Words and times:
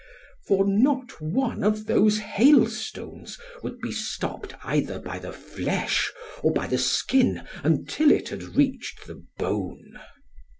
For 0.47 0.67
not 0.67 1.21
one 1.21 1.63
of 1.63 1.85
those 1.85 2.17
hailstones 2.17 3.37
would 3.61 3.79
be 3.81 3.91
stopped 3.91 4.55
either 4.63 4.97
by 4.97 5.19
the 5.19 5.31
flesh, 5.31 6.11
or 6.41 6.51
by 6.51 6.65
the 6.65 6.79
skin, 6.79 7.45
until 7.63 8.09
it 8.09 8.29
had 8.29 8.41
reached 8.55 9.05
the 9.05 9.23
bone. 9.37 9.99